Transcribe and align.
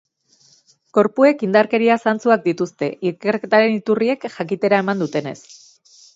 Gorpuek 0.97 1.43
indarkeria 1.47 1.97
zantzuak 2.05 2.45
dituzte, 2.47 2.91
ikerketaren 3.11 3.77
iturriek 3.83 4.27
jakitera 4.39 4.83
eman 4.87 5.07
dutenez. 5.07 5.37